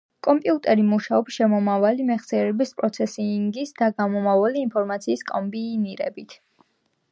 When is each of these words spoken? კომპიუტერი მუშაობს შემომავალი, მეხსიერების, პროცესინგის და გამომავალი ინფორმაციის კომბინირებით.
კომპიუტერი 0.25 0.85
მუშაობს 0.85 1.35
შემომავალი, 1.39 2.05
მეხსიერების, 2.07 2.73
პროცესინგის 2.81 3.75
და 3.83 3.91
გამომავალი 4.01 4.63
ინფორმაციის 4.65 5.25
კომბინირებით. 5.33 6.39